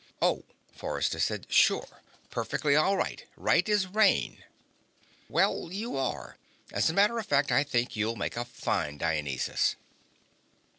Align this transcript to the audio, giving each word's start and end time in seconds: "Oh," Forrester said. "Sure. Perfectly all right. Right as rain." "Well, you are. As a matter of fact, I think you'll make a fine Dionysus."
"Oh," 0.19 0.45
Forrester 0.75 1.19
said. 1.19 1.45
"Sure. 1.47 2.01
Perfectly 2.31 2.75
all 2.75 2.97
right. 2.97 3.23
Right 3.37 3.69
as 3.69 3.85
rain." 3.85 4.43
"Well, 5.29 5.71
you 5.71 5.95
are. 5.95 6.37
As 6.71 6.89
a 6.89 6.93
matter 6.93 7.19
of 7.19 7.25
fact, 7.27 7.51
I 7.51 7.63
think 7.63 7.95
you'll 7.95 8.15
make 8.15 8.35
a 8.35 8.43
fine 8.43 8.97
Dionysus." 8.97 9.75